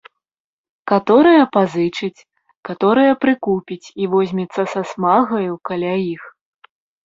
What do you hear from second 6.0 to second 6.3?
іх.